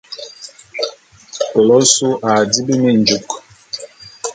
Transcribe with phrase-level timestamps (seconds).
[1.51, 3.27] Kele ôsu a dibi minjuk.